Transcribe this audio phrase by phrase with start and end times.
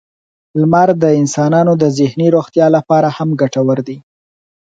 [0.59, 3.97] •لمر د انسانانو د ذهني روغتیا لپاره هم ګټور دی.